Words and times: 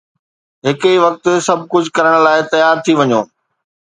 هڪ 0.65 0.81
ئي 0.89 0.95
وقت 1.05 1.25
سڀ 1.47 1.59
ڪجهه 1.71 1.93
ڪرڻ 1.95 2.13
لاءِ 2.25 2.39
تيار 2.51 2.75
ٿي 2.85 2.91
وڃو 2.99 3.21